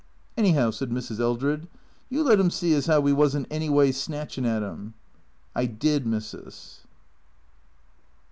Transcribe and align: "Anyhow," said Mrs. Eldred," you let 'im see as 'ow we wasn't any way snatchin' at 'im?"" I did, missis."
"Anyhow," 0.39 0.71
said 0.71 0.89
Mrs. 0.89 1.19
Eldred," 1.19 1.67
you 2.09 2.23
let 2.23 2.39
'im 2.39 2.49
see 2.49 2.73
as 2.73 2.89
'ow 2.89 2.99
we 2.99 3.13
wasn't 3.13 3.45
any 3.51 3.69
way 3.69 3.91
snatchin' 3.91 4.47
at 4.47 4.63
'im?"" 4.63 4.95
I 5.55 5.67
did, 5.67 6.07
missis." 6.07 6.87